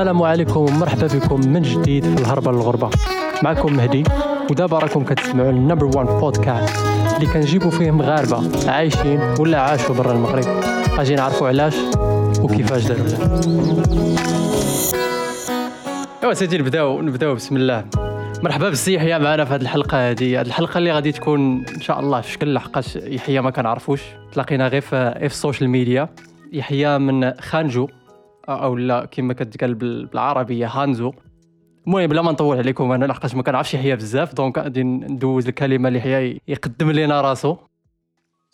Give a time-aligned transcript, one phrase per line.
[0.00, 2.90] السلام عليكم ومرحبا بكم من جديد في الهربة للغربة
[3.42, 4.04] معكم مهدي
[4.50, 6.86] ودابا راكم كتسمعوا ال number 1 بودكاست
[7.16, 10.44] اللي كنجيبوا فيه مغاربه عايشين ولا عاشوا برا المغرب.
[10.98, 11.74] أجي نعرفوا علاش
[12.40, 13.06] وكيفاش داروا
[16.22, 17.84] أيوا سيدي نبداو نبداو بسم الله.
[18.42, 20.40] مرحبا بسي يحيى معنا في هذه الحلقة هذه.
[20.40, 24.00] هذه الحلقة اللي غادي تكون إن شاء الله في شكل لحقاش يحيى ما كنعرفوش.
[24.32, 26.08] تلاقينا غير في ال social media
[26.52, 27.88] يحيى من خانجو.
[28.54, 31.12] أو لا كما كتقال بالعربية هانزو.
[31.86, 35.88] المهم بلا ما نطول عليكم أنا لحقاش ما كنعرفش يحيى بزاف donc غادي ندوز الكلمة
[35.88, 37.56] ليحيى يقدم لنا راسو.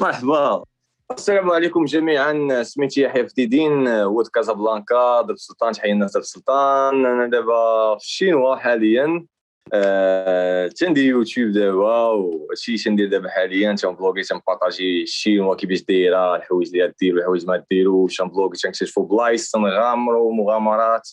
[0.01, 0.65] مرحبا.
[1.13, 2.63] السلام عليكم جميعا.
[2.63, 7.07] سميتي يحيى فتيدين ولد كازابلانكا درب سلطان تحية الناس درب سلطان.
[7.07, 9.27] أنا دابا في الشينوا حاليا.
[9.73, 16.93] آه، تندير يوتيوب دابا وهادشي تندير دابا حاليا تنبلوغي تنبارطاجي الشينوا كيفاش دايره الحوايج اللي
[17.01, 21.09] ديروا الحوايج ما ديروش تنبلوغي تنكتشفوا بلايص تنغامروا مغامرات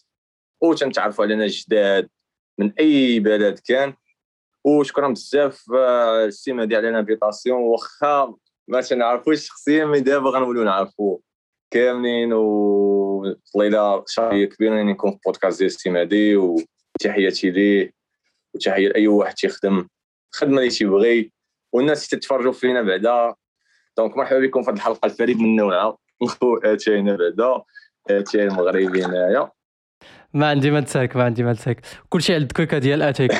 [0.62, 2.10] وتنتعرفوا على ناس جداد
[2.60, 3.94] من أي بلد كان.
[4.66, 8.36] وشكرا بزاف آه، السي مهدي على ال invitation واخا
[8.68, 11.20] ما تنعرفوش شخصيا mais دابا غنوليو نعرفو
[11.72, 18.03] كاملين و طليلة شهريه كبيرة اني نكون في بودكاست ديال السي مهدي وتحياتي ليه.
[18.56, 19.88] وتحيه لاي واحد تيخدم.
[20.34, 21.32] الخدمه اللي تيبغي.
[21.74, 23.34] والناس تتفرجوا فينا بعدا.
[23.98, 25.98] donc مرحبا بكم في هذه الحلقة الفريد من نوعها.
[26.64, 27.64] أتاينا بعدا.
[28.10, 29.52] أتاي المغربي هنايا.
[30.34, 33.32] ما عندي ما نساك ما عندي ما نساك كلشي عند الكوكا ديال اتيك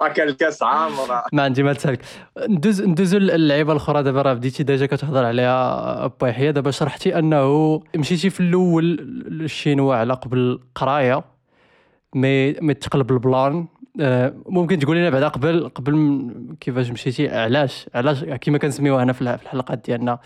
[0.00, 2.00] هكا الكاس عامره ما عندي ما نساك
[2.48, 7.82] ندوز ندوزو اللعيبه الأخرى دابا راه بديتي déjà كتهضر عليها با يحيى دابا شرحتي أنه
[7.96, 8.96] مشيتي في الأول
[9.28, 11.24] للشينوا على قبل القرايه
[12.14, 13.66] mais mais تقلب ال plan.
[14.46, 19.78] ممكن تقول لنا بعدا قبل قبل كيفاش مشيتي؟ علاش علاش كما كنسميوها هنا في الحلقات
[19.78, 20.18] ديالنا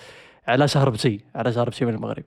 [0.48, 2.24] علاش هربتي؟ علاش هربتي من المغرب؟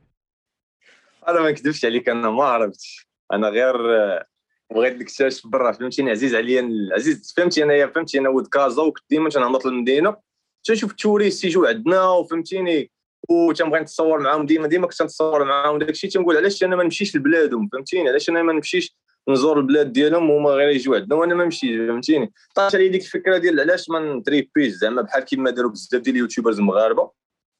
[1.27, 3.07] أنا ما نكذبش عليك أنا ما هربتش.
[3.33, 4.25] أنا غير آه،
[4.73, 9.29] بغيت نكتشف برا فهمتيني؟ عزيز عليا عزيز فهمتي أنايا فهمتي أنا ولد كازا وكنت ديما
[9.29, 10.15] تنهبط للمدينة.
[10.63, 12.91] تنشوف ال touristes يجوا عندنا وفهمتيني؟
[13.29, 15.79] وتنبغي نتصور معاهم ديما ديما كنت نتصور معاهم.
[15.79, 18.95] داكشي تنقول علاش أنا ما نمشيش لبلادهم؟ فهمتيني؟ علاش أنا ما نمشيش
[19.29, 21.15] نزور البلاد ديالهم وهما غير يجيو عندنا.
[21.15, 25.49] وأنا ما نمشيش فهمتيني؟ طاش علي ديك الفكرة ديال علاش ما نتريبيش زعما بحال كيما
[25.49, 27.11] داروا بزاف ديال ال YouTubers المغاربة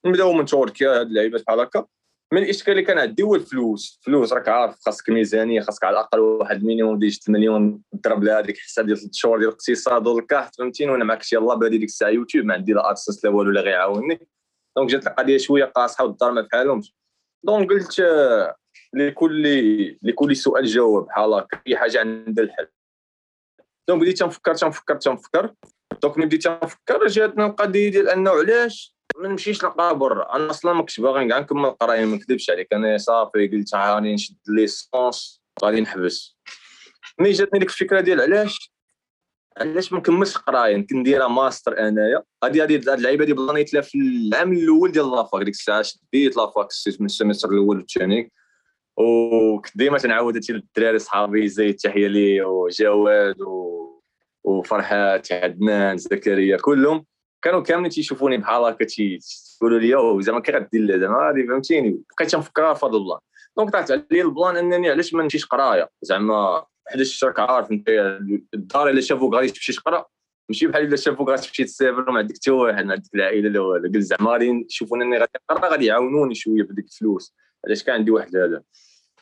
[0.06, 1.85] نبداو من تركيا هاد اللعيبات بحال هكا.
[2.34, 4.00] من الاشكال اللي كان عندي هو الفلوس.
[4.00, 8.40] الفلوس راك عارف خاصك ميزانية خاصك على الأقل واحد المليون ديال 6 مليون ضرب لها
[8.40, 12.09] هذيك الحساب ديال 3 شهور ديال الاقتصاد والكحت فهمتيني؟ وأنا معك يلاه بادي ديك الساعة
[12.09, 14.28] يوتيوب ما عندي لا AdSense لا والو لا غيعاونني
[14.77, 16.95] donc جات القضية شوية قاصحة والدار ما بحالهمش
[17.44, 18.01] donc قلت
[18.93, 21.05] لكل لكل سؤال جواب.
[21.05, 22.67] بحال هكا اي حاجة عندها الحل.
[23.88, 25.53] donc بديت تنفكر تنفكر تنفكر.
[26.01, 30.73] donc ملي بديت تنفكر جاتنا القضية ديال أنه علاش ما نمشيش نلقى برا؟ أنا أصلا
[30.73, 32.73] ما كنتش باغي نكمل القرايه ما نكذبش عليك.
[32.73, 36.37] أنا صافي قلت هاني نشد licence غادي نحبس.
[37.19, 38.73] ملي جاتني ديك الفكرة ديال علاش؟
[39.57, 42.23] علاش ما نكملش القرايه كنديرها ماستر أنايا.
[42.43, 45.44] هذه هذه اللعيبة اللي بلانيت لها في العام الأول ديال la fac.
[45.43, 46.67] ديك الساعة شديت la fac
[46.99, 48.31] من ال semestre الأول والثاني
[48.97, 53.73] وكنت ديما تنعاود هادشي للدراري صحابي زي التحية لي وجواد و...
[54.43, 57.05] وفرحات عدنان زكريا كلهم
[57.41, 62.75] كانوا كاملين تيشوفوني بحال هكا تيقولوا لي زعما كي غدير زعما هادي فهمتيني بقيت تنفكر
[62.75, 63.19] فضل الله.
[63.57, 67.89] donc طلعت عليا ال plan أنني علاش ما نمشيش قراية؟ زعما حدا راك عارف أنت
[68.53, 70.05] الدار الا شافوك غادي تمشي تقرا؟
[70.49, 73.59] ماشي بحال إلا شافوك غادي تمشي تسافر وما عندك حتى واحد ما عندك العائلة لا
[73.59, 77.35] والو قلت زعما غادي يشوفوني اني غادي نقرا غادي يعاونوني شوية بديك الفلوس.
[77.66, 78.63] علاش كان عندي واحد هذا.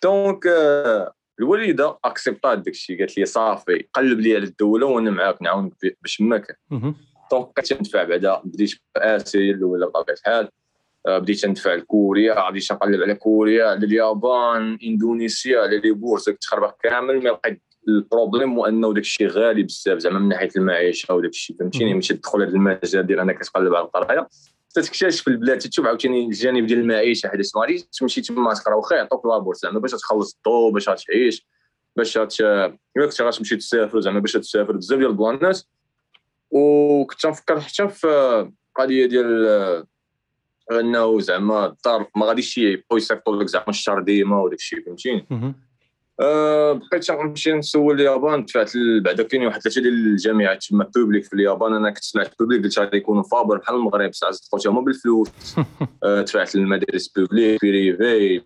[0.03, 5.41] donc euh, الوالدة اكسبطات داك الشيء قالت لي صافي قلب لي على الدولة وأنا معاك
[5.41, 6.55] نعاونك باش ما كان
[7.31, 10.49] donc بقيت ندفع بعدا بديت اسيا الاولى بطبيعة الحال.
[11.07, 16.75] آه، بديت ندفع لكوريا بديت نقلب على كوريا على اليابان إندونيسيا على les bourses تخربق
[16.83, 21.13] كامل ما لقيت ال problème هو انه داك الشيء غالي بزاف زعما من ناحية المعيشة
[21.13, 24.27] وداك الشيء فهمتيني ماشي تدخل هذا المجال ديال أنك تقلب على القراية.
[24.73, 29.25] تكتشف البلاد تشوف عاوتاني الجانب ديال المعيشة حيت ما غاديش تمشي تما تقرا واخا يعطوك
[29.25, 31.47] la bourse زعما باش تخلص الضو باش تعيش
[31.95, 35.61] باش الا كنت غتمشي تسافر زعما باش تسافر بزاف ديال البلانات
[36.51, 38.07] وكنت نفكر حتى في
[38.77, 39.85] القضية ديال
[40.71, 45.27] انه زعما الدار ما غاديش يبقاو يصيفطوا لك زعما الشهر ديما وداك الشيء فهمتيني
[46.73, 48.45] بقيت نمشي نسول اليابان.
[48.45, 48.71] دفعت
[49.01, 51.73] بعدا كاين واحد ثلاثة ديال الجامعات تما publique في اليابان.
[51.73, 55.29] أنا كنت سمعت publique قلت غادي يكونوا فابر بحال المغرب ساعات دخلت هما بالفلوس.
[56.03, 58.41] أه دفعت للمدارس publique privé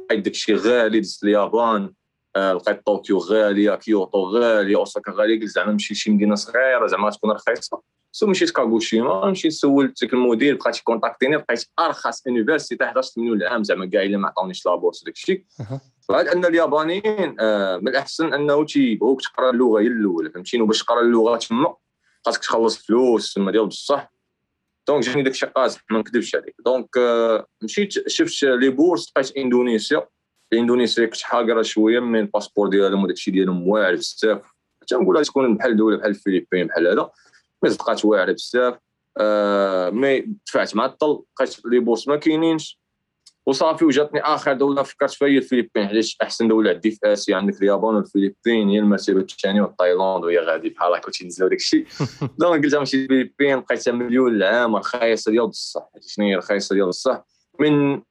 [0.00, 1.92] لقيت داكشي غالي دزت اليابان.
[2.36, 7.10] أه لقيت طوكيو غاليه كيوتو غاليه أوساكا غاليه قلت زعما نمشي لشي مدينة صغيرة زعما
[7.10, 7.82] تكون رخيصة.
[8.12, 13.64] so مشيت كاغوشيما مشيت سولت ديك المدير بقى contactيني لقيت أرخص université 11 مليون العام
[13.64, 15.44] زعما كاع الا ما عطاونيش la bourse داك الشيء
[16.08, 21.00] فعاد أن اليابانيين آه، من الأحسن أنه تيبغوك تقرا اللغة هي الأولى فهمتيني؟ وباش تقرا
[21.00, 21.74] اللغة تما
[22.26, 24.12] خاصك تخلص فلوس تما ديال بصح.
[24.88, 26.54] donc جاني داك الشيء قاصح ما نكذبش عليك.
[26.66, 30.06] donc آه، مشيت شفت les bourses لقيت إندونيسيا.
[30.52, 34.40] إندونيسيا كنت حاقره شوية من الباسبور ديالهم وداك الشيء ديالهم واعر بزاف.
[34.82, 37.10] حتى نقولها تكون بحال دولة بحال الفلبين بحال هذا.
[37.62, 38.78] mais صدقات واعرة بزاف.
[39.18, 42.80] آه mais دفعت مع لقيت les bourses ما كاينينش.
[43.46, 45.88] وصافي وجاتني آخر دولة فكرت فيها هي الفلبين.
[45.88, 50.68] حيت أحسن دولة عندي في آسيا؟ عندك اليابان والفلبين هي المرتبه الثانية وتايلاند وهي غادي
[50.68, 51.86] بحال هكا تينزلوا داك الشيء.
[52.38, 57.24] donc قلت نمشي الفلبين لقيتها مليون العام رخيصه ديال بصح شنو هي رخيصه ديال بصح
[57.60, 58.02] من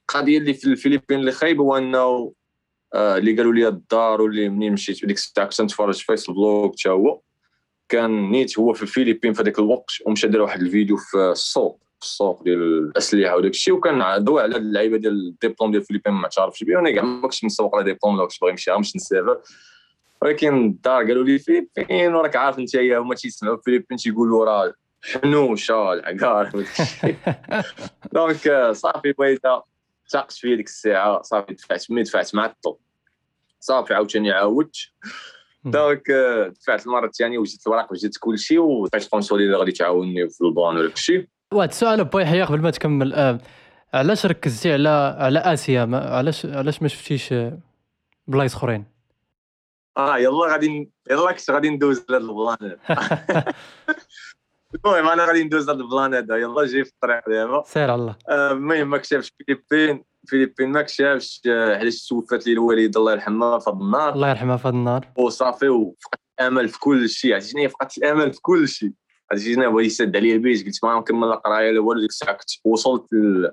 [0.00, 2.32] القضية اللي في الفلبين اللي خايبة هو أنه
[2.94, 6.88] آه اللي قالوا لي الدار واللي منين مشيت ديك الساعة كنت نتفرج في فيسبوك حتى
[6.88, 7.20] هو
[7.88, 12.06] كان نيت هو في الفلبين في هذاك الوقت ومشى دار واحد الفيديو في السوق في
[12.06, 13.74] السوق ديال الأسلحة وداك الشيء.
[13.74, 16.76] وكان عدو على اللعيبة ديال الديبلوم ديال الفلبين ما تعرفش بيه.
[16.76, 19.40] وأنا كاع ما كنتش نسوق على ديبلوم ولا كنت باغي نمشي غير نسافر
[20.22, 26.50] ولكن الدار قالوا لي فلبين وراك عارف أنت هما تيسمعوا الفلبين تيقولوا راه حنوشة العقار
[28.12, 29.40] دونك صافي بغيت
[30.10, 32.76] ثقت فيا ديك الساعة صافي دفعت ملي دفعت مع الطب
[33.60, 34.76] صافي عاوتاني عاودت
[35.64, 36.10] دونك
[36.60, 40.76] دفعت المرة الثانية وجدت الوراق وجدت كل شيء وبقيت قونسولي اللي غادي تعاوني في البان
[40.76, 41.28] وداك الشيء.
[41.54, 43.14] واحد السؤال بوي حيا قبل ما تكمل.
[43.14, 43.38] آه.
[43.94, 47.34] علاش ركزتي على على آسيا؟ ما علاش علاش ما شفتيش
[48.26, 48.84] بلايص أخرين؟
[49.96, 52.76] آه يلا غادي يلا كنت غادي ندوز لهاد البلان
[54.74, 56.36] المهم أنا غادي ندوز هذا ال plan هذا.
[56.36, 57.62] يلا جاي في الطريق دابا.
[57.66, 58.16] سير على الله.
[58.30, 63.78] المهم ما كتبش فيليبين فيليبين ما كتبش علاش توفات لي الوالده الله يرحمها في هذا
[63.78, 64.12] النهار.
[64.14, 65.08] الله يرحمها في هذا النهار.
[65.16, 67.34] وصافي وفقدت الأمل في كل شيء.
[67.34, 68.92] عرفتي فقدت الأمل في كل شيء.
[69.30, 72.50] عرفتي شنو بغا يسد عليا البيت قلت ما نكمل القراية لا والو ديك الساعة كنت
[72.64, 73.50] وصلت ل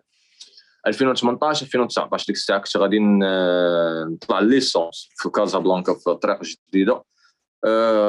[0.88, 7.04] 2018 2019 ديك الساعة كنت غادي نطلع licence في كازابلانكا في طريق جديدة.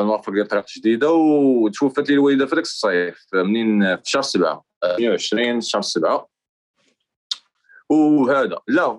[0.02, 5.60] نوفر ديال طريق جديدة وتوفت لي الوالدة في ذاك الصيف منين؟ في شهر 7 28
[5.60, 6.28] شهر 7
[7.90, 8.98] وهذا لا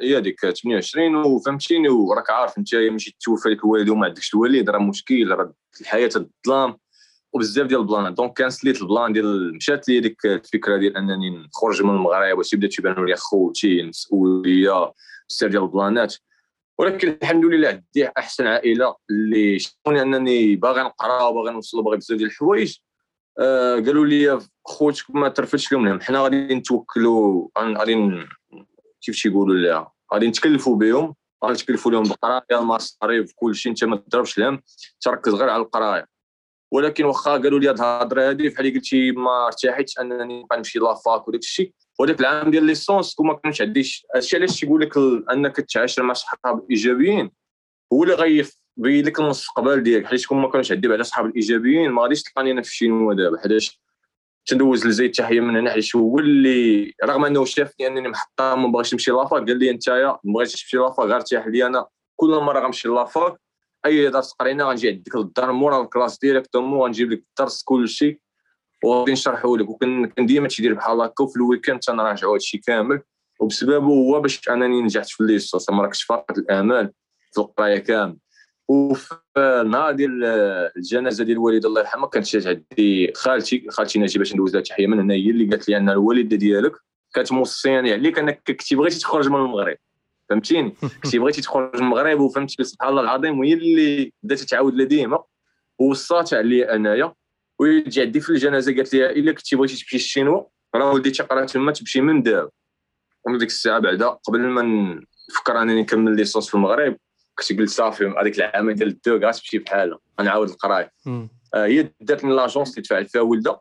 [0.00, 4.78] هي ديك 28 وفهمتيني وراك عارف أنت ماشي توفى لك الوالد وما عندكش الوالد راه
[4.78, 6.76] مشكل راه الحياة الظلام
[7.32, 8.14] وبزاف ديال ال plan.
[8.14, 12.38] donc كان سليت ال plan ديال مشات لي ديك الفكرة ديال أنني نخرج من المغرب
[12.38, 14.92] وتبدأ تيبانوا لي خوتي المسؤوليه
[15.30, 16.14] بزاف ديال ال planات.
[16.78, 22.18] ولكن الحمد لله عندي أحسن عائلة اللي شافوني أنني باغي نقرا وباغي نوصل وباغي بزاف
[22.18, 22.76] ديال الحوايج
[23.38, 26.00] آه قالوا لي خوتك ما ترفدش لهم.
[26.00, 28.26] حنا غادي نتوكلوا غادي
[29.02, 31.14] كيف تيقولوا لها غادي نتكلفوا بهم
[31.44, 34.62] غادي نتكلفوا لهم بالقرايه المصاريف كل شيء أنت ما تضربش لهم.
[35.00, 36.11] تركز غير على القراية.
[36.72, 41.28] ولكن واخا قالوا لي هاد الهضرة هادي بحال قلتي ما ارتحتش أنني نبقى نمشي لافاك
[41.28, 41.72] وداك الشيء.
[42.00, 44.96] وداك العام ديال licence كون ما كانش عنديش هادشي علاش تيقول لك
[45.32, 47.30] أنك تعاشر مع صحاب إيجابيين؟
[47.92, 52.02] هو اللي غيبين لك المستقبل ديالك حيت كون ما كانش عندي بعدا صحاب الايجابيين ما
[52.02, 53.80] غاديش تلقاني أنا في الشينوا دابا حيتاش
[54.46, 58.92] تندوز لزيد التحيه من هنا حيت هو اللي رغم أنه شافني أنني محطه ما بغيتش
[58.94, 59.90] نمشي la fac قال لي انت
[60.24, 61.86] ما بغيتش تمشي la fac غير ارتاح لي أنا
[62.16, 63.36] كل مرة غنمشي la fac
[63.86, 68.20] أي درس قرينا غنجي عندك للدار مورا ال classe directement غنجيب لك الدرس كلشي.
[68.84, 69.68] وغادي نشرحه لك.
[69.68, 73.02] وكان ديما تيدير بحال هكا وفي ال week-end تنراجعوا هادشي كامل.
[73.40, 75.70] وبسببه هو باش أنني نجحت في ال licence.
[75.70, 76.92] ما راكش فاقد الامال
[77.32, 78.16] في القراية كامل.
[78.68, 80.24] وفي النهار ديال
[80.76, 84.86] الجنازة ديال الوالده الله يرحمها كانت جات عندي خالتي خالتي ناجي باش ندوز لها تحيه
[84.86, 86.72] من هنا هي اللي قالت لي أن الوالده ديالك
[87.14, 89.76] كانت موصياني عليك أنك كنتي بغيتي تخرج من المغرب.
[90.28, 90.74] فهمتيني؟
[91.04, 95.22] كنتي بغيتي تخرج من المغرب وفهمتي سبحان الله العظيم وهي اللي بدات تعاود لي ديما
[95.78, 97.14] وصات عليا انايا
[97.58, 100.42] ويجي عندي في الجنازة قالت لي إلا كنتي بغيتي تمشي للشينوا
[100.74, 102.50] راه ولدي تقرا تما تمشي من دابا.
[103.24, 104.62] ومن ديك الساعة بعدا قبل ما
[105.30, 106.96] نفكر أنني نكمل licence في المغرب
[107.38, 110.90] كنت قلت صافي هذيك العامين ديال ال deux كاع تمشي بحالها غنعاود القراية.
[111.54, 113.60] آه هي دات من l'agence اللي دفعت فيها ولده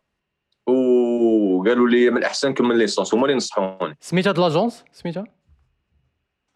[0.67, 3.97] وقالوا لي من الأحسن نكمل licence هما اللي نصحوني.
[3.99, 5.40] سميتها هاد l'agence سميتها؟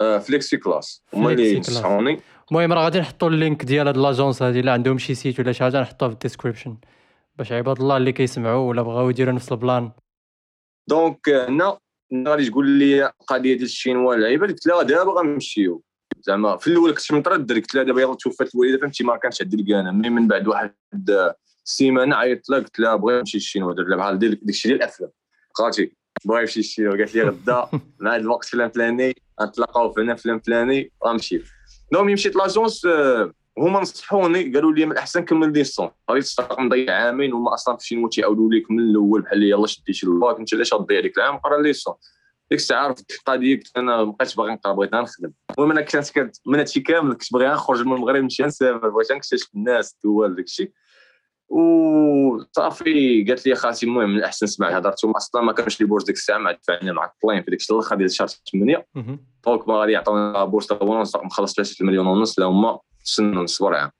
[0.02, 1.04] آه Flexi Class.
[1.14, 2.20] هما اللي نصحوني
[2.52, 5.52] المهم راه غادي نحطوا ال lien ديال هاد l'agence هادي الا عندهم شي site ولا
[5.52, 6.78] شي حاجة نحطوها في ال description.
[7.36, 9.92] باش عباد الله اللي كيسمعوا ولا بغاو يديروا نفس ال plan.
[10.90, 11.78] donc هنا
[12.28, 15.84] غادي تقول لي القضية ديال الشينوا اللعيبه قلت لها دابا غنمشيو.
[16.22, 19.56] زعما في الأول كنت متردد قلت لها دابا يلاه توفات الوالده فهمتي؟ ما كانش عندي
[19.58, 20.74] الكانه ملي من بعد واحد
[21.66, 25.10] السيمانة عيطت لها قلت لها بغيت نمشي للشينوا درت لها بحال ديك الشيء ديال الأفلام.
[25.54, 25.92] خالتي
[26.26, 27.68] بغا يمشي للشينوا قالت لي غدا
[28.00, 31.42] مع الوقت فلان فلاني غنتلاقاو فلان فلان فلاني غنمشي
[31.92, 32.88] donc مشيت l'agence
[33.58, 37.88] هما نصحوني قالوا لي من الاحسن كمل licence غادي تستحق نضيع عامين هما أصلا في
[37.88, 41.18] شي note يعاودوا لك من الأول بحال يلاه شدي شي الباك أنت علاش غتضيع ديك
[41.18, 41.96] العام؟ قرا licence
[42.52, 45.32] ديك الساعة عرفت القضية كنت أنا ما بقيتش باغي نقرا بغيت نخدم.
[45.58, 49.50] المهم أنا كانت من هادشي كامل كنت باغي نخرج من المغرب نمشي نسافر بغيت نكتشف
[49.56, 50.74] الناس الدول داكشي.
[51.50, 56.16] وصافي قالت لي خالتي المهم من الاحسن سمع هضرتهم أصلا ما كانش les bourses ديك
[56.16, 58.86] الساعة مع دفعنا معطلين في ديك الشهر الآخر ديال شهر 8
[59.46, 63.92] donc ما غادي يعطونا bourse ونص مخلص 3 مليون ونص لا هما سنوا نصبر عام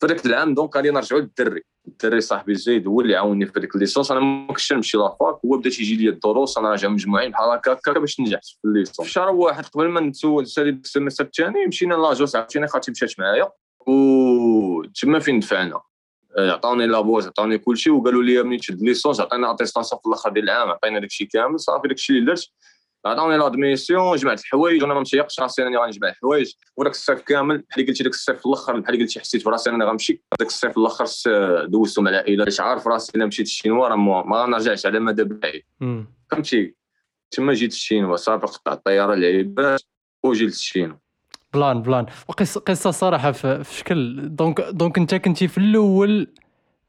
[0.00, 1.62] فذاك العام donc غادي نرجعوا للدري.
[1.88, 4.10] الدري صاحبي زيد هو اللي عاوني في هذيك ال licence.
[4.10, 7.50] أنا ما كنتش نمشي la fac هو بدا تيجي لي الدروس أنا راجع مجموعين بحال
[7.50, 9.08] هكا هكا باش نجحت في الليسونس.
[9.08, 13.50] في شهر واحد قبل ما نتسول ال semestre الثاني مشينا l'agence عاوتاني خالتي مشات معايا.
[13.86, 15.80] و تما فين دفعنا؟
[16.38, 20.44] عطاوني la bourse عطاوني كلشي وقالوا لي ملي تشد licence عطينا attestation في الأخر ديال
[20.44, 22.50] العام عطينا داكشي كامل صافي داكشي اللي درت.
[23.06, 26.52] عطاوني l'admission جمعت الحوايج وأنا ما متيقش راسي راني غنجمع الحوايج.
[26.76, 30.22] وداك الصيف كامل بحال قلتي داك الصيف في الأخر بحال قلتي حسيت براسي راني غنمشي.
[30.38, 31.04] داك الصيف في الأخر
[31.66, 32.44] دوزتو مع العائلة.
[32.44, 35.62] باش عارف راسي الا مشيت الشينوا راه ما غنرجعش على مدى بعيد.
[36.30, 36.74] فهمتي؟
[37.30, 39.82] تما جيت الشينوا صافي قطعت الطيارة العيبات
[40.24, 40.96] وجيت الشينوا
[41.54, 42.06] Plein plein.
[42.28, 46.28] وقصه قصة صراحة في, شكل donc donc انت كنتي في الأول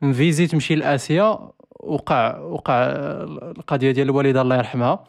[0.01, 1.39] مفيزي تمشي لآسيا
[1.79, 2.85] وقع وقع
[3.57, 5.07] القضية ديال الوالدة الله يرحمها.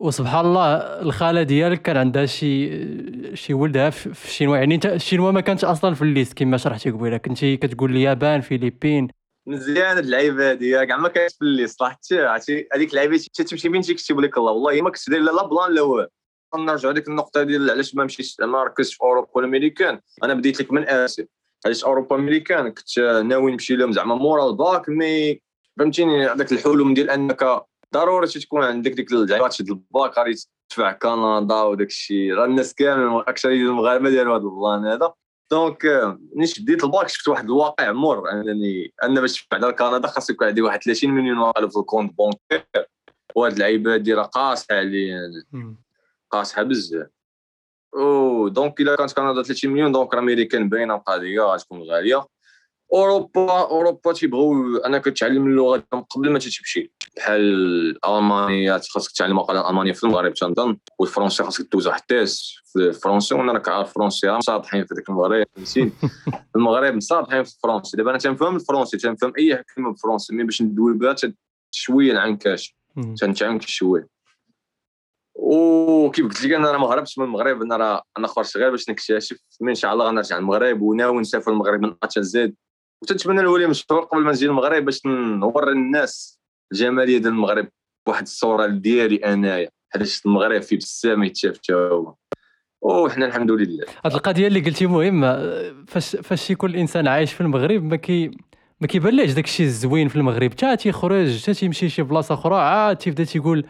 [0.00, 4.56] وسبحان الله الخالة ديالك كان عندها شي شي ولدها في الشينوا.
[4.56, 7.16] يعني انت الشينوا ما كانتش أصلا في ال liste كما شرحتي قبيلة.
[7.16, 9.08] كنتي كتقول اليابان فيليبين.
[9.46, 11.78] مزيان هاد اللعيبة هادي كاع ما كانت في الليست.
[11.78, 15.74] صراحتي عرفتي؟ هذيك اللعيبة تمشي فين تيكتب لك الله؟ والله ما كنت داير لا plan
[15.74, 16.08] لا والو.
[16.58, 20.72] نرجعوا ديك النقطة ديال علاش ما مشيتش ما ركزتش في أوروبا والامريكان أنا بديت لك
[20.72, 21.26] من آسيا.
[21.64, 25.40] علاش أوروبا امريكان كنت ناوي نمشي لهم زعما مورا ال bac mais
[25.78, 27.62] فهمتيني هذاك الحلم ديال أنك
[27.94, 30.34] ضروري تكون عندك ديك زعما تشد الباك غادي
[30.68, 35.12] تدفع كندا وداك الشيء راه الناس كامل أكثر المغاربة ديالو هذا ال plan هذا.
[35.50, 35.84] donc
[36.36, 40.46] ملي بديت الباك شفت واحد الواقع مر انني أنا باش تدفع على كندا خاص يكون
[40.46, 42.66] عندي واحد 30 مليون في ال compte bancaire
[43.34, 45.20] وهاد اللعيبه دي راه قاصحة عليا.
[46.30, 47.06] قاصحة بزاف.
[47.96, 52.26] أو donc إلا كانت كندا 30 مليون دونك امريكان باينة القضية غتكون غالية.
[52.92, 60.04] أوروبا أوروبا تيبغيو انك تعلم اللغة قبل ما تمشي بحال ألمانيا خاصك تعلم الالمانيه في
[60.04, 64.86] المغرب تنظن والفرنسي خاصك دوز واحد ال test في الفرنسي وأنا راك عارف الفرنسي مساطحين
[64.86, 65.90] في ذاك المغرب في
[66.56, 67.96] المغرب مساطحين في الفرنسي.
[67.96, 71.16] دابا أنا تنفهم الفرنسي تنفهم أي كلمه بالفرنسي mais باش ندوي بها
[71.70, 72.76] شوية العنكاش
[73.20, 74.19] تنتعنك شوية.
[75.42, 79.36] وكيف قلت لك أنا ما هربتش من المغرب أنا راه أنا خرجت غير باش نكتشف
[79.62, 82.54] إن شاء الله غنرجع للمغرب وناوي نسافر المغرب من اتش زد
[83.02, 86.40] وتنتمنى نولي مشهور قبل ما نجي للمغرب باش نوري الناس
[86.72, 87.68] الجمالية ديال المغرب
[88.06, 89.68] بواحد الصورة ديالي أنايا.
[89.90, 92.14] حيت المغرب فيه بزاف ما يتشاف حتى هو.
[92.82, 93.84] وحنا الحمد لله.
[94.04, 95.52] هذه القضية اللي قلتي مهمه
[95.88, 98.30] فاش فاش يكون الإنسان عايش في المغرب ما كي
[98.80, 100.50] ما كيبانليش داك الشيء الزوين في المغرب.
[100.50, 103.64] حتى تيخرج حتى تيمشي شي بلاصة أخرى عاد تيبدا تيقول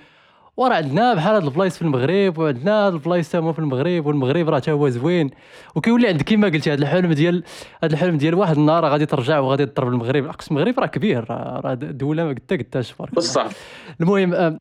[0.60, 4.58] وراه عندنا بحال هاد البلايص في المغرب وعندنا هاد البلايص تما في المغرب والمغرب راه
[4.58, 5.30] تا هو زوين.
[5.74, 7.44] وكيولي عندك كما قلتي هاد الحلم ديال
[7.82, 10.26] هاد الحلم ديال واحد النهار غادي ترجع وغادي تضرب المغرب.
[10.26, 13.46] اقصى المغرب راه كبير راه دولة ما قلت قلتهاش بصح.
[14.00, 14.58] المهم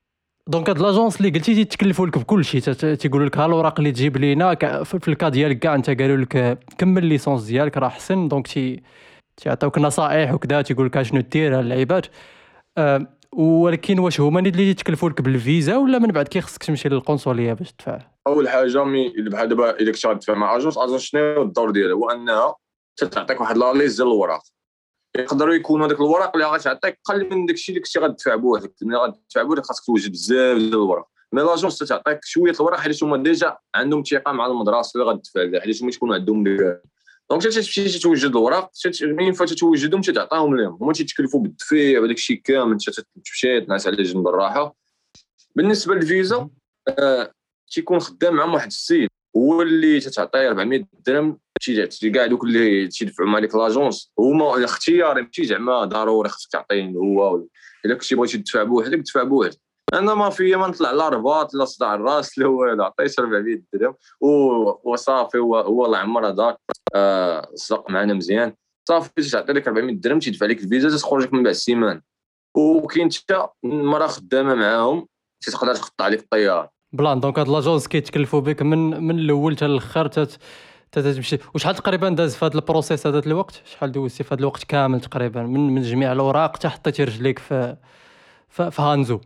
[0.48, 4.18] donc هاد l'agence اللي قلتي تيتكلفوا لك بكل شيء تيقولوا لك ها الاوراق اللي تجيب
[4.18, 8.28] لينا في ال cas ديالك كاع انت قالوا لك كمل licence ديالك راه احسن.
[8.28, 8.84] donc تي
[9.38, 12.06] تيعطيوك نصائح وكذا تيقول لك شنو دير اللعيبات.
[13.32, 17.72] ولكن واش هما اللي تكلفوا لك بالفيزا ولا من بعد كي خصك تمشي للقنصلية باش
[17.72, 21.94] تدفع؟ أول حاجة mais بحال دابا اذا كنت غادفع مع agence agence شنو الدور ديالها؟
[21.94, 22.56] هو أنها
[22.98, 24.42] تعطيك واحد la liste ديال الوراق
[25.18, 28.98] يقدروا يكونوا هذوك الوراق اللي غتعطيك قل من داك الشيء اللي كنتي غادفع بوحدك ملي
[28.98, 33.58] غادفع بوحدك خاصك توجد بزاف ديال الوراق mais l'agence تعطيك شوية الوراق حيت هما déjà
[33.76, 36.44] عندهم ثقة مع المدرسة اللي غادفع لها حيت هما تكونوا عندهم
[37.30, 38.72] donc تمشي توجد الوراق
[39.02, 42.90] من فاش توجدهم تعطيهم لهم هما تيتكلفوا بالدفيع وداك الشيء كامل انت
[43.26, 44.76] تمشي تنعس على جنب الراحه
[45.56, 46.50] بالنسبة للفيزا
[46.88, 47.34] آه
[47.72, 53.30] تيكون خدام معهم واحد السيد هو اللي تتعطيه 400 درهم تي كاع دوك اللي تيدفعوا
[53.30, 54.12] مع ديك l'agence.
[54.20, 57.46] هما الاختيار ماشي زعما ضروري خصك تعطيه هو
[57.86, 59.60] إلا كنتي بغيتي تدفع بوحدك دفع بوحدك.
[59.94, 63.96] أنا ما فيا ما نطلع لا رباط لا صداع الرأس لا والو عطيت 400 درهم
[64.84, 66.58] وصافي هو هو الله يعمر هذاك.
[66.96, 68.54] آه صدق معنا مزيان.
[68.90, 72.02] صافي تعطي لك 400 درهم تيدفع لك الفيزا تخرج لك من بعد السيمان.
[72.58, 75.08] وكاين حتى مرة خدامة معاهم
[75.42, 76.70] تقدر تقطع لك الطيارة.
[76.94, 80.08] Plein donc هاد l'agence كيتكلفوا بك من من الأول حتى الأخر
[80.92, 81.38] تمشي.
[81.56, 85.02] وشحال تقريبا داز في هذا ال process هذا الوقت؟ شحال دوزتي في هذا الوقت كامل
[85.02, 87.78] تقريبا من من جميع الأوراق حتى حطيتي رجليك في,
[88.50, 89.20] في هانزو؟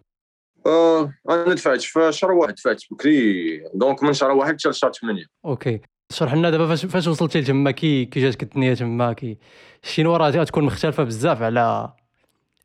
[0.66, 3.64] آه أنا دفعت في شهر واحد دفعت بكري.
[3.74, 5.82] donc من شهر واحد حتى لشهر 8 OK.
[6.12, 9.38] شرح لنا دابا فاش فاش وصلتي لتما؟ كي كي جاتك الدنيا تما؟ كي
[9.84, 11.94] الشينوا راه تكون مختلفة بزاف على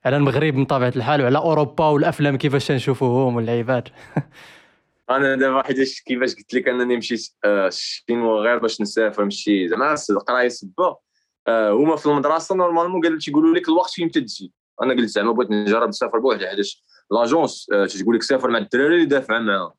[0.05, 3.89] على المغرب من طبيعة الحال وعلى أوروبا والأفلام كيفاش تنشوفوهم واللعيبات.
[5.11, 10.49] أنا دابا حيتاش كيفاش قلت لك أنني مشيت الشينوا غير باش نسافر نمشي زعما القرايه
[10.49, 10.97] سبة.
[11.49, 14.53] هما في المدرسة normalement قالوا تيقولوا لك الوقت فين تجي.
[14.83, 19.07] أنا قلت زعما بغيت نجرب نسافر بوحدي حيتاش لاجونس تقول لك سافر مع الدراري اللي
[19.07, 19.73] دافع معاهم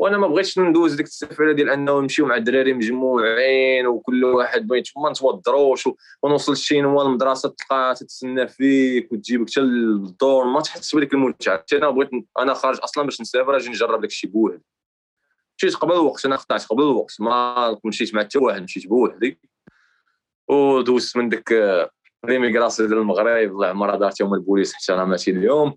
[0.00, 4.88] وأنا ما بغيتش ندوز ديك السفره ديال انه نمشيو مع الدراري مجموعين وكل واحد بغيت
[4.96, 5.88] ما نتوضروش
[6.22, 12.10] ونوصل الشينوا المدرسة تلقى تتسنى فيك وتجيبك حتى للدور ما تحس بديك المتعه أنا بغيت
[12.38, 14.62] أنا خارج أصلا باش نسافر أجي نجرب داك الشيء بوحدي
[15.58, 19.38] مشيت قبل الوقت أنا خطات قبل الوقت ما مشيت مع حتى واحد مشيت بوحدي
[20.48, 21.54] ودوزت من ديك
[22.24, 25.76] ليميغراسيون ديال المغرب الله عمرها دارت يوم البوليس حتى أنا ماشي اليوم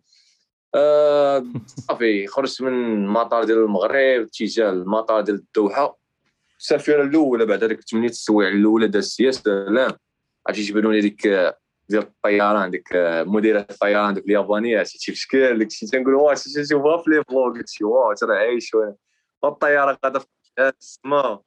[1.87, 5.97] صافي خرجت من المطار ديال المغرب اتجاه المطار ديال الدوحة.
[6.59, 9.97] السفيره الاولى بعد هذيك 8 السوايع الأولى داز السياسة لا
[10.47, 11.27] عرفتي جبدوني ديك
[11.89, 12.89] ديال الطيران ديك
[13.27, 17.53] مديرة الطيران ديك اليابانية شي بشكل داك الشيء تنقول واه تشوفها في لي فلوغ.
[17.65, 18.71] شي واه ترى عايش
[19.43, 20.27] الطيارة قاعدة في
[20.59, 21.41] السماء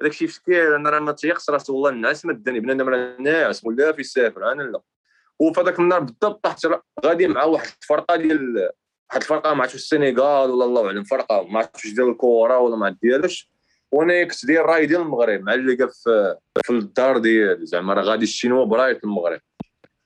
[0.00, 3.64] داك الشيء في شكل أنا راه ما تيقش راه والله الناس مدني بنادم راه ناعس
[3.64, 4.80] ولا في يسافر أنا لا.
[5.42, 6.66] وفي هذاك النهار بالضبط طحت
[7.04, 8.70] غادي مع واحد الفرقة ديال
[9.10, 12.96] واحد الفرقة ما عرفتش السينيغال ولا الله أعلم فرقة ما عرفتش ديال الكره ولا ما
[13.02, 13.50] ديالش.
[13.92, 18.24] وأنا كنت داير راي ديال المغرب مع اللي في في الدار ديال زعما راه غادي
[18.24, 19.40] الشينوا برايه المغرب.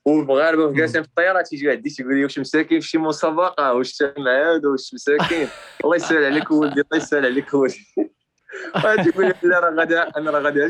[0.05, 4.65] والمغاربه جالسين في الطيارة تيجي عندي تيقول لي واش مساكين في شي مسابقة؟ واش معاد
[4.65, 5.47] واش مساكين؟
[5.83, 7.87] الله يسهل عليك ولدي الله يسهل عليك ولدي.
[9.03, 10.69] تيقول لي لا راه غادي أنا راه غادي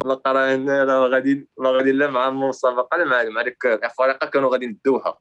[0.00, 4.66] القرايه راه غادي راه غادي لا مع المسابقة لا مع مع ديك الفريق كانوا غادي
[4.66, 5.18] ندوها.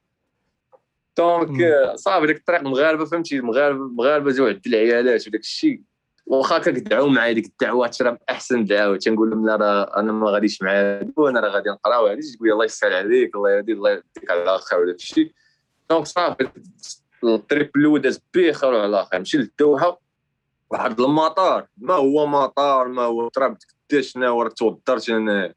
[1.17, 5.81] دونك صافي ديك الطريق المغاربه فهمتي؟ المغاربه المغاربه جاو عند العيالات وداك الشيء.
[6.25, 10.61] واخا كدعوا معايا ديك الدعوات راه احسن دعوه تنقول لهم لا راه أنا ما غاديش
[10.61, 14.57] معاك وأنا راه غادي نقرا وهادي تقول الله يسهل عليك الله يهدي الله يديك على
[14.57, 15.31] خير وداك الشيء.
[15.89, 16.49] donc صافي
[17.23, 20.08] ال trip الأول داز بخير وعلى خير مشي للدوحة.
[20.71, 21.67] واحد المطار.
[21.77, 23.57] ماهو مطار؟ ماهو تراب؟
[23.89, 25.53] قداش أنا راه توضرت أنا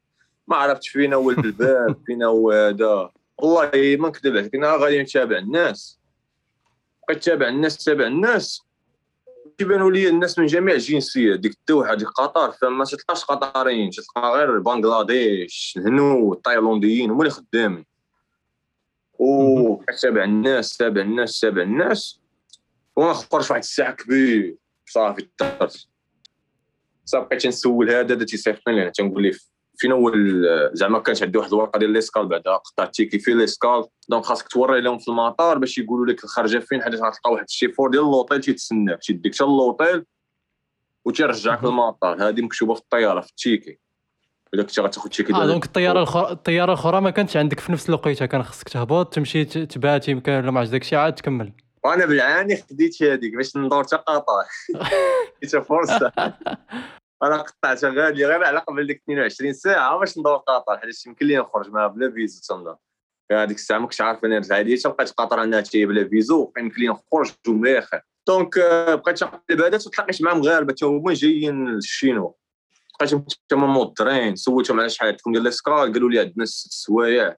[0.47, 5.37] ما عرفتش فينا هو الباب فينا هو هذا والله ما نكذب عليك إنا غادي نتابع
[5.37, 5.99] الناس.
[7.07, 8.61] بقيت تابع الناس تابع الناس.
[9.57, 14.59] كيبانوا لي الناس من جميع الجنسيات ديك الدوحه ديك قطر فما تلقاش قطريين تلقى غير
[14.59, 17.85] بنغلاديش الهنود التايلانديين هما اللي خدامين.
[19.19, 22.19] و تابع الناس تابع الناس تابع الناس.
[22.95, 24.62] وأنا خرج واحد الساعة كبير.
[24.93, 25.87] صافي طرت
[27.05, 29.33] صافي بقيت نسول هذا تيصيفطني لي تنقول ليه
[29.77, 30.11] فين هو
[30.73, 34.47] زعما كانت عندي واحد الورقة ديال l'escale بعدا قطع ال ticket في l'escale donc خاصك
[34.47, 38.41] توري لهم في المطار باش يقولوا لك الخرجه فين حيت غتلقى واحد الشيفور ديال لوطيل
[38.41, 40.05] تيتسناك تيديك حتى لوطيل
[41.05, 42.29] وتيرجعك للمطار.
[42.29, 43.79] هذه مكتوبة في الطيارة في ال ticket.
[44.53, 47.89] الا كنتي غتاخذ ticket آه donc الطيارة الخرى الطيارة الأخرى ما كانتش عندك في نفس
[47.89, 48.25] الوقيتة.
[48.25, 51.53] كان خصك تهبط تمشي تبات يمكن ولا ما عرفتش داكشي عاد تكمل.
[51.85, 54.43] وأنا بالعاني خديت هذيك باش ندور حتى قطر
[55.43, 56.11] حتى فرصة.
[57.23, 61.37] أنا قطعتها غادي غير على قبل ديك 22 ساعة باش ندور قطر حيت يمكن لي
[61.37, 62.75] نخرج معاها بلا فيزا تنظر
[63.31, 66.81] هذيك الساعة ما كنتش عارف أنا نرجع ليا بقيت قطر انها تي بلا فيزا يمكن
[66.81, 72.31] لي نخرج وملاخر donc بقيت نقلب هذا وتلاقيت مع مغاربة تا هما جايين للشينوا.
[72.93, 77.35] لقيتهم تما موضرين سولتهم على شحال عندكم ديال ال escale قالوا لي عندنا ست سوايع.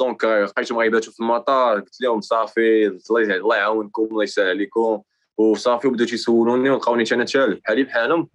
[0.00, 5.02] donc لقيتهم غيباتوا في المطار قلت لهم صافي الله يعاونكم الله يسهل عليكم.
[5.38, 8.28] وصافي وبداو تيسولوني ولقاوني أنا تالف بحالي بحالهم.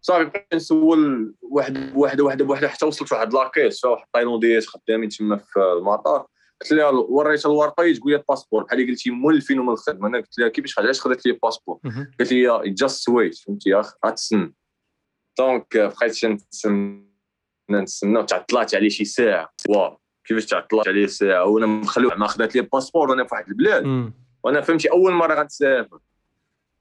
[0.00, 3.84] صافي بقيت نسول واحد بواحد واحد بواحد حتى وصلت لواحد la caisse.
[3.84, 6.26] واحد التايلانديات خدامين تما في المطار.
[6.62, 8.62] قلت لها وريتها الورقة تقول لي الباسبور.
[8.62, 10.08] بحال قلتي مولفين ومن الخدمة.
[10.08, 11.78] أنا قلت لها كيفاش علاش خدات لي الباسبور؟
[12.18, 14.52] قالت لي just wait فهمتي غتسن
[15.38, 17.10] donc بقيت نتسنى
[17.70, 19.52] نتسنى تعطلات عليه شي ساعة.
[19.68, 19.99] wow
[20.30, 24.12] كيفاش تعطلات عليه ساعة؟ وأنا مخلوع ما خدات لي الباسبور وأنا في واحد البلاد.
[24.44, 25.98] وأنا فهمتي أول مرة غنسافر.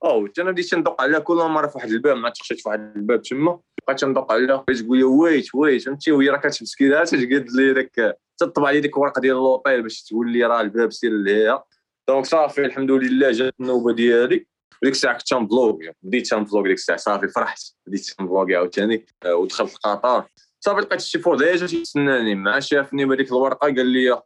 [0.03, 3.21] أو أنا بديت ندق عليها كل مرة في واحد الباب ما تخشيت في واحد الباب
[3.21, 3.59] تما.
[3.87, 4.55] بقيت ندق عليها.
[4.55, 7.13] بقيت تقول لي wait wait فهمتي؟ وهي راه كتمسك كذا قالت
[7.53, 11.63] لي داك تطبع علي ديك الورقه ديال لوطيل باش تقول لي راه الباب سير لهيا
[12.07, 14.45] donc صافي الحمد لله جات النوبه ديالي
[14.83, 19.05] ديك الساعة كنت تنفلوغ بديت تنفلوغ ديك الساعة صافي فرحت بديت تنفلوغ عاوتاني.
[19.25, 20.25] ودخلت لقطر
[20.59, 24.21] صافي لقيت chauffeur déjà تيتسناني مع شافني بهذيك الورقة قال لي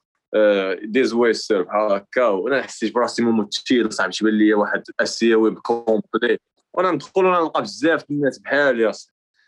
[0.83, 6.37] this way sir بحال هكا وأنا حسيت براسي ممثل صاحبي تيبان لي واحد آسيوي complet
[6.73, 8.91] وأنا ندخل وأنا نلقى بزاف الناس بحالي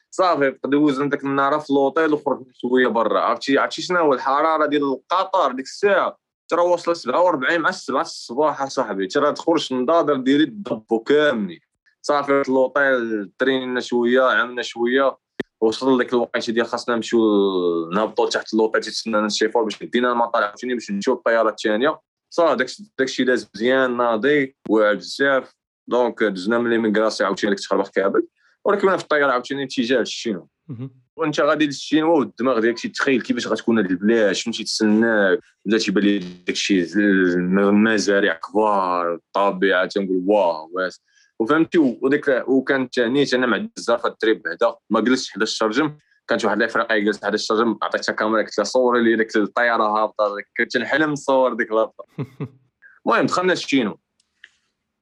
[0.10, 3.19] صافي دوزنا داك النهار في لوطيل وخرجنا شوية برا.
[3.19, 6.17] عرفتي عرفتي شنو هو الحرارة ديال قطر ديك الساعة؟
[6.48, 11.60] ترى واصله 47 مع 7 الصباح اصاحبي ترى تخرج نضادر ديري الضبو كاملين.
[12.02, 15.17] صافي في لوطيل ترينا شوية عملنا شوية.
[15.62, 17.20] وصل لك الوقيته ديال خاصنا نمشيو
[17.94, 22.68] نهبطوا تحت اللوطه تيتسنانا الشيفور باش دينا المطار عاوتاني باش نمشيو الطياره الثانية صافي داك
[23.00, 25.54] داكشي داز مزيان ناضي واعر بزاف.
[25.88, 28.28] دونك دزنا من ليميغراسي عاوتاني ديك تخربق كامل.
[28.65, 30.46] وركبنا في الطيارة عاوتاني اتجاه للشينوا
[31.18, 36.20] وانت غادي للشينوا والدماغ ديالك تيتخيل كيفاش غتكون هاد البلاد شنو تيتسناك بدا تيبان لي
[36.20, 40.69] داكشي المزارع كبار الطبيعة تنقول wow
[41.39, 44.76] وفهمتي؟ وديك وكانت نيت أنا مع بزاف ال trip بعدا.
[44.89, 45.98] ما جلستش حدا الشرجم.
[46.28, 50.36] كانت واحد الافريقيه جلست حدا الشرجم عطيتها كاميرا قلت لها صوري لي ديك الطيارة هابطة
[50.58, 52.06] كنت نحلم نصور ديك الهبطه
[53.06, 54.00] المهم دخلنا الشينو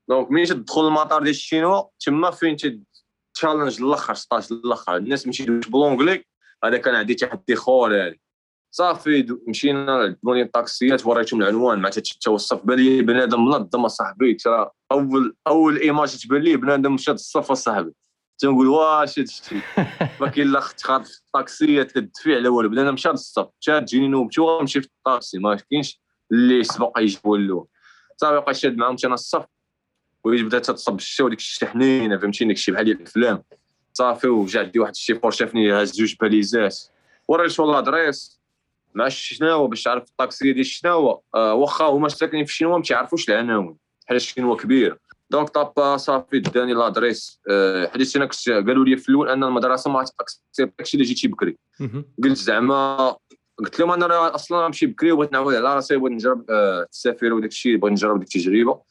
[0.09, 2.57] donc ملي تدخل المطار ديال الشينوا تما فين
[3.33, 4.95] challenge الأخر 16 الأخر.
[4.95, 6.25] الناس ما تيدويوش ب l'anglais
[6.63, 8.15] هذا كان عندي تحدي خور هذه
[8.75, 11.89] صافي مشينا بوني الطاكسيات وريتهم العنوان مع
[12.21, 17.51] توصف بان لي بنادم منظم اصاحبي ترى اول أول إيماج تبان لي بنادم مشى تصف
[17.51, 17.91] اصاحبي
[18.37, 19.55] تنقول واش هادشي؟
[20.21, 24.81] ما كاين لا خاطر الطاكسيه تدفي على والو بنادم مشى للصف تا تجيني نوبتي ونمشي
[24.81, 27.67] في الطاكسي ما كاينش اللي سبق يجيبوا له.
[28.17, 29.45] صافي بقى شاد معاهم أنا الصف
[30.23, 33.43] وبدا تصب الشتا وديك الشتا حنينه فهمتيني داك الشيء بحال الأفلام.
[33.93, 36.79] صافي وجا عندي واحد الشيفور شافني هاز جوج باليزات.
[37.27, 38.42] وريتو l'adresse
[38.95, 40.65] مع شناهو باش تعرف الطاكسي ديال
[41.35, 44.97] آه واخا هما ساكنين في شنو ما تيعرفوش العناوين حيت شنو كبير.
[45.29, 47.41] donc طابا صافي داني l'adresse.
[47.49, 51.27] آه حيت أنا كنت قالوا لي في الأول أن المدرسة ما تاكسبت داكشي اللي جيتي
[51.27, 51.57] بكري.
[52.23, 53.15] قلت زعما
[53.59, 57.51] قلت لهم أنا أصلا نمشي بكري وبغيت نعاود على راسي بغيت نجرب آه التسافر وداك
[57.51, 58.81] الشيء بغيت نجرب ديك التجربة.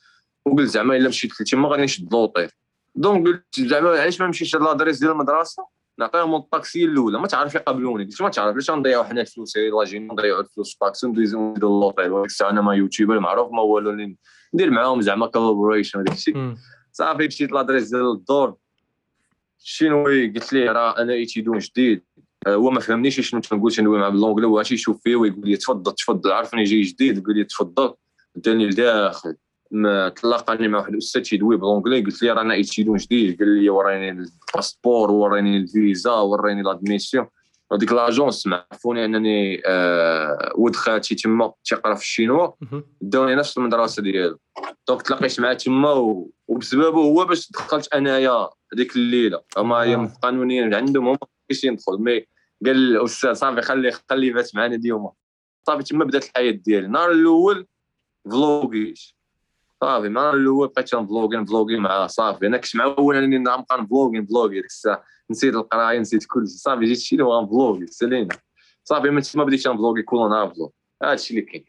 [0.47, 2.51] وقلت زعما إلا مشيت تما غادي نشد l'hôtel
[2.95, 5.67] donc قلت زعما علاش ما نمشيش l'adresse ديال المدرسة؟
[6.03, 7.19] نعطيهم الطاكسي الأولى.
[7.19, 10.75] ما تعرف يقابلوني قلت ما تعرف علاش غنضيعوا حنا الفلوس يلاه جينا نضيعوا الفلوس في
[10.75, 14.17] الطاكسي وندوزو نديرو اللوطيل وديك الساعة أنا ما youtuber معروف ما والو
[14.55, 16.55] ندير معاهم زعما collaboration وداك الشيء
[16.93, 18.57] صافي مشيت l'adresse ديال الدور.
[19.61, 22.03] الشينوي قلت ليه راه أنا étudiant جديد.
[22.47, 25.57] آه، هو ما فهمنيش شنو تنقول تندوي معاه ب l'anglais هو يشوف فيه ويقول لي
[25.57, 26.33] تفضل تفضل.
[26.33, 27.95] عرفني جاي جديد يقول لي تفضل.
[28.35, 29.37] داني لداخل
[30.17, 34.11] تلاقاني مع واحد الأستاذ تيدوي ب l'anglais قلت لي رانا étudiant جديد قال لي وراني
[34.11, 37.27] الباسبور وراني الفيزا وراني l'admission
[37.73, 42.51] هذيك l'agence عرفوني أنني آه ولد خالتي تما تيقرا في الشينوا
[43.01, 44.39] داوني نفس المدرسة ديالو
[44.89, 45.91] donc تلاقيت معاه تما
[46.49, 49.41] وبسببه هو باش دخلت أنايا هذيك الليلة.
[49.57, 52.27] هما هي قانونيا عندهم هما كاينش يدخل mais
[52.67, 55.11] قال الأستاذ صافي خلي خلي بات معنا اليوم.
[55.67, 56.87] صافي تما بدات الحياة ديالي.
[56.87, 57.67] النهار الأول
[58.25, 59.17] فلوغيش
[59.83, 62.47] صافي النهار الأول بقيت نفلوغي نفلوغي مع صافي.
[62.47, 66.99] أنا كنت معول انني نبقى نفلوغي نفلوغي ديك الساعة نسيت القرايه نسيت كلشي صافي جيت
[66.99, 68.37] شي غنفلوغي سالينا
[68.85, 70.69] صافي من تما بديت نفلوغي كل نهار vlog
[71.03, 71.65] هادشي اللي كاين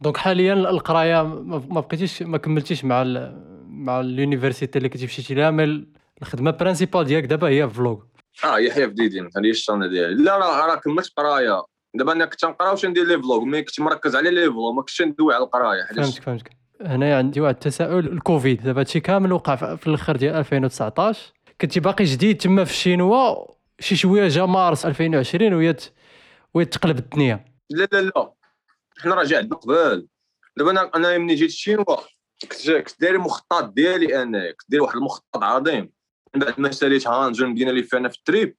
[0.00, 5.34] donc حاليا القراية ما بقيتيش ما كملتيش مع ال مع ال université اللي كنتي مشيتي
[5.34, 5.86] لها mais
[6.22, 8.02] الخدمة principale ديالك دابا هي vlog
[8.44, 10.22] آه يحيى في ديدين هذه الشان ديالي.
[10.22, 11.62] لا راه راه كملت قراية.
[11.94, 14.80] دابا أنا كنت نقرا واش ندير les vlogs mais كنت مركز على les vlogs ما
[14.80, 15.86] كنتش ندوي على القراية.
[15.86, 16.65] فهمتك فهمتك.
[16.82, 18.62] هنايا عندي واحد التساؤل الكوفيد.
[18.62, 23.46] دابا هادشي كامل وقع في الآخر ديال 2019 كنتي باقي جديد تما في الشينوا
[23.80, 25.76] شي شوية جا مارس 2020 وهي
[26.54, 27.44] وهي تقلب الدنيا.
[27.70, 28.32] لا لا لا.
[28.98, 30.06] حنا راه جا عندنا قبل.
[30.56, 31.84] دابا أنا أنا ملي جيت الشينوا
[32.42, 35.92] كنت كنت داير مخطط ديالي أنا كنت داير واحد المخطط عظيم.
[36.34, 38.56] من بعد ما ساليت هانجر المدينة اللي فيها في ال trip.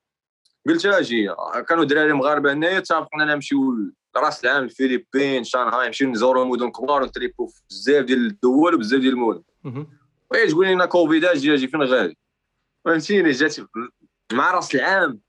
[0.67, 1.29] قلت أجي
[1.69, 7.47] كانوا دراري مغاربة هنايا اتفقنا نمشيو راس العام الفلبين شانغهاي نمشيو نزورو مدن كبار ونتريبو
[7.47, 9.43] في بزاف ديال الدول وبزاف ديال المدن.
[10.31, 12.17] وي تقول لنا كوفيد أجي أجي فين غادي؟
[12.85, 13.55] فهمتيني جات
[14.33, 15.19] مع راس العام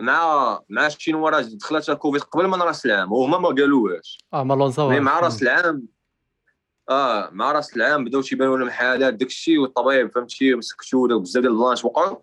[0.00, 4.18] مع مع الشينوا راه دخلت كوفيد قبل من راس العام وهما ما قالوهاش.
[4.34, 5.88] آه ما لونساوهاش مع راس العام
[6.90, 11.52] آه مع راس العام بداو تيبانوا لهم حالات داك الشيء والطبيب فهمتي مسكتو بزاف ديال
[11.52, 12.16] ال plans وقعوا.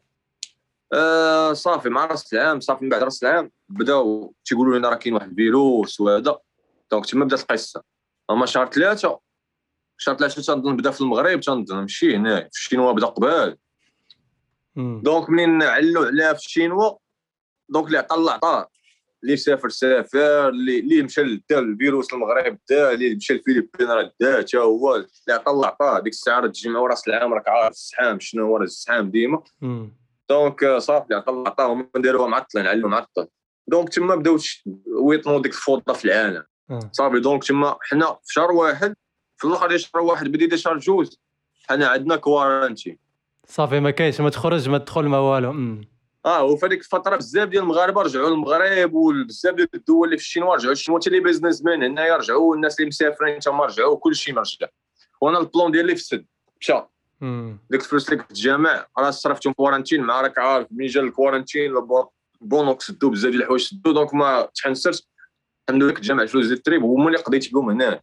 [0.93, 5.13] آه صافي مع راس العام صافي من بعد راس العام بداو تيقولوا لنا راه كاين
[5.13, 6.37] واحد الفيروس وهذا
[6.91, 7.83] donc تما بدات القصة.
[8.29, 9.19] هما شهر ثلاثة.
[9.97, 13.57] شهر ثلاثة تنظن بدا في المغرب تنظن ماشي هنا في الشينوا بدا قبال.
[14.75, 16.91] donc منين علنوا عليها في الشينوا
[17.69, 18.69] دونك اللي عطى الله عطاه
[19.23, 20.49] اللي سافر سافر.
[20.49, 25.51] اللي مشى دا الفيروس المغرب دا اللي مشى الفلبين راه دا حتى هو اللي عطى
[25.51, 29.43] الله عطاه ديك الساعة تجمعوا راس العام راك عارف الزحام شنو هو الزحام ديما.
[30.29, 33.27] donc صافي عطى الله عطاه هما داروها معطلين علنوا معطل
[33.67, 34.37] donc تما بداو
[34.87, 36.43] ويطنوا ديك الفوضى في العالم.
[36.91, 38.95] صافي donc تما حنا في شهر واحد
[39.37, 41.07] في الآخر ديال شهر واحد بديت شهر جوج
[41.69, 42.97] حنا عندنا quarantine
[43.47, 45.81] صافي ما كاينش ما تخرج ما تدخل ما والو.
[46.25, 50.55] آه وفي هذيك الفترة بزاف ديال المغاربة رجعوا للمغرب وبزاف ديال الدول اللي في الشينوا
[50.55, 54.67] رجعوا الشينوا حتى les businessmen هنايا رجعوا الناس اللي مسافرين تما رجعوا كل شيء رجع
[55.21, 56.25] وأنا ال plan ديالي فسد
[56.61, 56.81] مشى.
[57.69, 61.73] ديك الفلوس اللي كنت جامع راه صرفتهم quarantine مع راك عارف ملي جا ال quarantine
[62.41, 65.07] bon donc سدو بزاف ديال الحوايج سدو donc ما تحنسرت
[65.69, 68.01] الحمد لله كنت جامع الفلوس ديال ال trip هما اللي قضيت بهم هنا.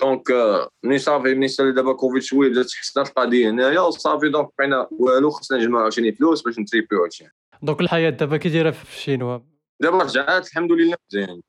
[0.00, 4.48] donc آه، ملي صافي ملي سالي دابا كوفيد شوية بدات تحسنات القضية هنايا وصافي donc
[4.58, 8.96] بقينا والو خصنا نجمعوا عاوتاني فلوس باش نتريبيو عاوتاني donc الحياة دابا كي دايرة في
[8.96, 9.38] الشينوا
[9.80, 11.42] دابا رجعات الحمد لله مزيان.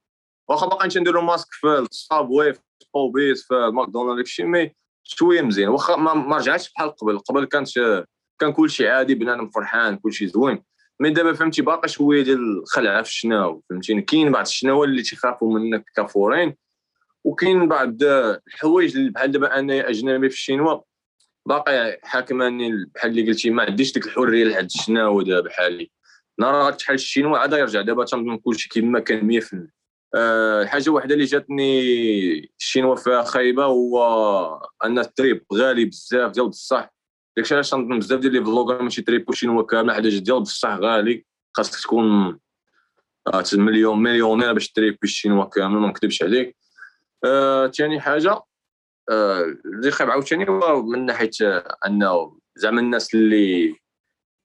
[0.48, 4.76] واخا باقي نديرو ماسك في ال subway في الطوبيس في الماكدونالد داكشي mais
[5.08, 5.70] شوية مزيان.
[5.70, 7.20] واخا ما, رجعتش بحال قبل.
[7.20, 7.70] قبل كانت
[8.40, 10.64] كان كلشي عادي بنادم فرحان كلشي زوين.
[11.00, 15.60] مي دابا فهمتي باقي شوية ديال الخلعه في الشناو فهمتيني؟ كاين بعض الشناوة اللي تيخافوا
[15.60, 16.56] منك كفورين
[17.24, 18.04] وكاين بعض
[18.48, 20.82] الحوايج اللي بحال دابا أنا أجنبي في الشينوا
[21.46, 25.92] باقي حاكماني بحال اللي قلتي ما عنديش ديك الحرية لحد الشناوة دابا بحالي
[26.40, 27.82] نهار شحال الشينوا عاد يرجع.
[27.82, 29.68] دابا تنظن كلشي كيما كان 100% أه
[30.16, 36.94] الحاجة واحدة اللي جاتني الشينوا فيها خايبة هو أن ال trip غالي بزاف ديال بصح.
[37.38, 41.26] داكشي علاش تنظن بزاف ديال les vloggers ماشي تريبو شينوا كامل حاجة ديال بصح غالي.
[41.54, 42.40] خاصك تكون
[43.28, 46.58] آه، مليون مليونير باش تريبي الشينوا كامل ما نكذبش عليك.
[47.78, 48.42] ثاني آه، حاجة
[49.10, 51.30] اللي خايب عاوتاني هو من ناحية
[51.86, 53.76] أنه زعما الناس اللي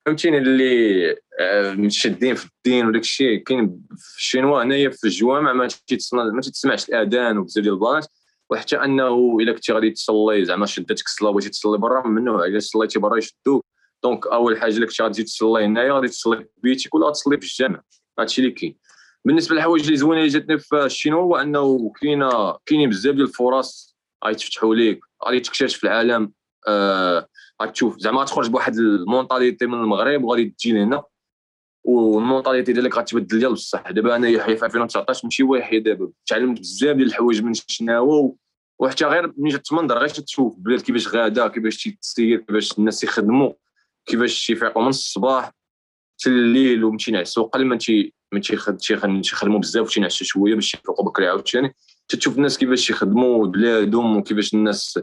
[0.06, 1.10] فهمتيني اللي
[1.40, 5.68] آه، متشدين في الدين وداك الشيء كاين في الشينوا هنايا في الجوامع ما
[6.14, 8.08] ما تسمعش الأذان وبزاف ديال البلاص
[8.50, 12.98] وحتى أنه إلا كنتي غادي تصلي زعما شدتك الصلاة بغيتي تصلي برا ممنوع إلا صليتي
[12.98, 13.66] برا يشدوك.
[14.02, 17.46] دونك أول حاجة اللي كنتي غادي تصلي هنايا غادي تصلي في بيتك ولا تصلي في
[17.46, 17.82] الجامع.
[18.18, 18.76] هادشي اللي كاين.
[19.24, 23.96] بالنسبة للحوايج اللي زوينه اللي جاتني في الشينوا هو أنه كاينة كاينين بزاف ديال الفرص
[24.24, 26.32] غيتفتحوا ليك غادي تكتشف العالم
[26.68, 27.28] آه
[27.62, 31.02] غتشوف زعما تخرج بواحد ال mentalité من المغرب وغادي تجي لهنا
[31.84, 33.90] وال mentalité ديالك غتبدل ديال بصح.
[33.90, 38.36] دابا أنا يحيى في 2019 ماشي يحيى دابا تعلمت بزاف ديال الحوايج من الشناوه
[38.78, 43.52] وحتى غير ملي تمنظر غير تشوف بلاد كيفاش غادا كيفاش تيسير كيفاش الناس يخدموا
[44.06, 48.40] كيفاش تيفيقوا من الصباح حتى الليل ومشي نعسوا قل ما تي ما
[49.20, 51.74] تيخدموا بزاف وتينعسوا شوية باش يفيقوا بكري عاوتاني.
[52.08, 54.98] تشوف الناس كيفاش يخدموا بلادهم وكيفاش الناس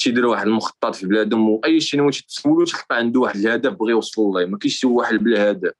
[0.00, 4.22] تيديروا واحد المخطط في بلادهم وأي شيء نوع تسولو تلقى عنده واحد الهدف بغى يوصل
[4.22, 5.72] له ما كاينش شي واحد بلا هدف.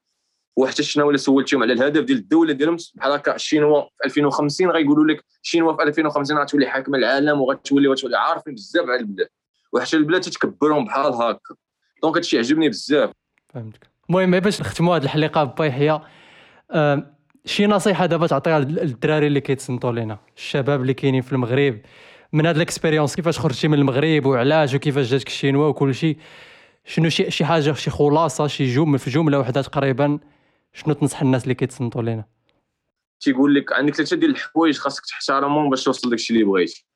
[0.56, 5.04] وحتى شنو ولا سولتيهم على الهدف ديال الدولة ديالهم؟ بحال هكا الشينوا في 2050 غيقولوا
[5.04, 9.28] لك الشينوا في 2050 غتولي حاكمه العالم وغتولي غتولي عارفين بزاف على البلاد.
[9.72, 11.54] وحتى البلاد تتكبرهم بحال هكا.
[12.03, 13.11] donc هادشي عجبني بزاف.
[13.48, 13.90] فهمتك.
[14.11, 16.00] المهم باش نختموا هذه الحلقة با يحيى
[17.44, 21.78] شي نصيحة دابا تعطيها للدراري اللي كيتصنتوا لينا الشباب اللي كاينين في المغرب؟
[22.33, 26.16] من هاد ال expérience كيفاش خرجتي من المغرب وعلاش وكيفاش جاتك الشينوا وكل شيء
[26.85, 30.19] شنو شي شي حاجة شي خلاصة شي جملة في جملة وحدة تقريبا
[30.73, 32.25] شنو تنصح الناس اللي كيتصنتوا لينا؟
[33.21, 36.87] تيقول لك عندك ثلاثة ديال الحوايج خاصك تحترمهم باش توصل داكشي اللي بغيتي.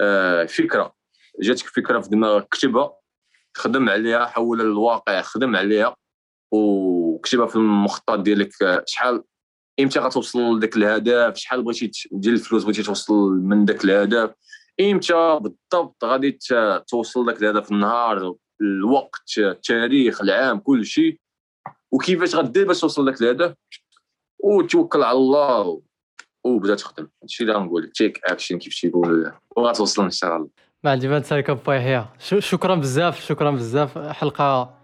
[0.00, 0.94] آه فكرة.
[1.42, 2.92] جاتك فكرة في دماغك كتبها
[3.56, 5.96] خدم عليها حولها للواقع خدم عليها
[6.52, 8.62] وكتبها في المخطط ديالك.
[8.62, 9.22] آه، شحال
[9.80, 14.30] إمتى غتوصل لذاك الهدف؟ شحال بغيتي ديال الفلوس بغيتي توصل من ذاك الهدف؟
[14.80, 16.38] إمتى بالضبط غادي
[16.88, 21.18] توصل لذاك الهدف النهار الوقت التاريخ العام كل شيء.
[21.92, 23.54] وكيفاش غدير باش توصل لذاك الهدف
[24.38, 25.82] وتوكل على الله
[26.44, 27.08] وبدا تخدم.
[27.22, 30.48] هادشي اللي غنقول تيك اكشن كيف تيقول وغتوصل إن شاء الله.
[30.84, 32.06] ما عندي ما نسالك يحيى.
[32.38, 33.98] شكرا بزاف شكرا بزاف.
[33.98, 34.74] حلقة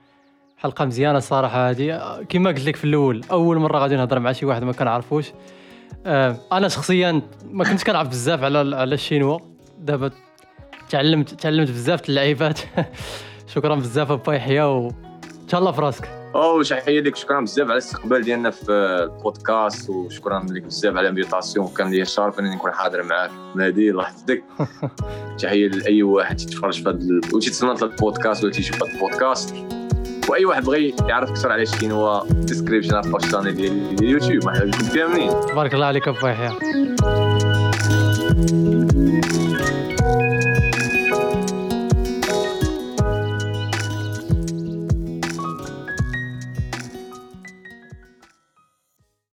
[0.56, 4.46] حلقة مزيانة الصراحه هذه كما قلت لك في الأول أول مرة غادي نهضر مع شي
[4.46, 5.32] واحد ما كنعرفوش.
[6.06, 9.49] آه، أنا شخصيا ما كنتش كنعرف بزاف على على الشينوا.
[9.80, 10.10] دابا
[10.90, 12.60] تعلمت تعلمت بزاف اللعيبات.
[13.54, 14.92] شكرا بزاف با يحيى وان
[15.48, 20.46] شاء الله في راسك أو تحيه لك شكرا بزاف على الاستقبال ديالنا في البودكاست وشكرا
[20.50, 21.68] لك بزاف على ال invitation.
[21.68, 23.30] كان لي شرف انني نكون حاضر معاك.
[23.56, 24.44] نادي الله يحفظك.
[25.42, 29.54] تحيه لأي واحد تيتفرج في هذا وتيتسنى البودكاست ولا تيشوف هذا البودكاست.
[30.28, 34.42] واي واحد بغى يعرف أكثر على هو description في ال channel ديال اليوتيوب.
[34.42, 36.50] بكم كاملين تبارك الله عليك ابو يحيى.